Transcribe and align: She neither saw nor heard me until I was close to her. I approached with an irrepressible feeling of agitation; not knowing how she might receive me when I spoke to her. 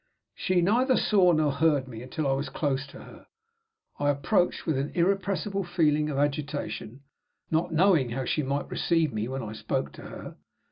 She 0.33 0.61
neither 0.61 0.97
saw 0.97 1.31
nor 1.31 1.51
heard 1.51 1.87
me 1.87 2.01
until 2.01 2.25
I 2.25 2.31
was 2.31 2.49
close 2.49 2.87
to 2.87 3.03
her. 3.03 3.27
I 3.99 4.09
approached 4.09 4.65
with 4.65 4.75
an 4.75 4.89
irrepressible 4.95 5.63
feeling 5.63 6.09
of 6.09 6.17
agitation; 6.17 7.01
not 7.51 7.71
knowing 7.71 8.09
how 8.09 8.25
she 8.25 8.41
might 8.41 8.71
receive 8.71 9.13
me 9.13 9.27
when 9.27 9.43
I 9.43 9.53
spoke 9.53 9.91
to 9.91 10.01
her. 10.01 10.37